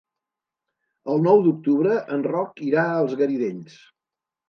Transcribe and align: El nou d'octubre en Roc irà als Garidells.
El 1.15 1.21
nou 1.27 1.45
d'octubre 1.49 2.01
en 2.17 2.27
Roc 2.33 2.67
irà 2.73 2.89
als 2.97 3.17
Garidells. 3.25 3.81